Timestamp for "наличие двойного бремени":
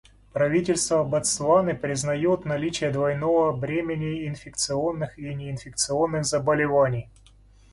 2.43-4.27